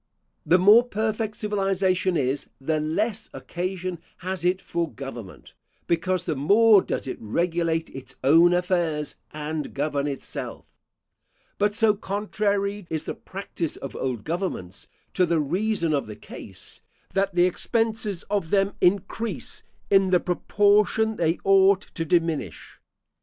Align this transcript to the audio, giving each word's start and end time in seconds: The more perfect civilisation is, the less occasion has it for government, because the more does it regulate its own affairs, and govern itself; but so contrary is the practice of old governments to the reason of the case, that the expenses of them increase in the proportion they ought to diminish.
The 0.47 0.57
more 0.57 0.81
perfect 0.83 1.37
civilisation 1.37 2.17
is, 2.17 2.49
the 2.59 2.79
less 2.79 3.29
occasion 3.35 3.99
has 4.25 4.43
it 4.43 4.59
for 4.59 4.91
government, 4.91 5.53
because 5.85 6.25
the 6.25 6.35
more 6.35 6.81
does 6.81 7.05
it 7.07 7.19
regulate 7.21 7.91
its 7.91 8.15
own 8.23 8.51
affairs, 8.51 9.15
and 9.29 9.75
govern 9.75 10.07
itself; 10.07 10.65
but 11.59 11.75
so 11.75 11.93
contrary 11.93 12.87
is 12.89 13.03
the 13.03 13.13
practice 13.13 13.75
of 13.75 13.95
old 13.95 14.23
governments 14.23 14.87
to 15.13 15.27
the 15.27 15.39
reason 15.39 15.93
of 15.93 16.07
the 16.07 16.15
case, 16.15 16.81
that 17.13 17.35
the 17.35 17.45
expenses 17.45 18.23
of 18.23 18.49
them 18.49 18.73
increase 18.81 19.61
in 19.91 20.07
the 20.07 20.19
proportion 20.19 21.17
they 21.17 21.37
ought 21.43 21.81
to 21.93 22.05
diminish. 22.05 22.79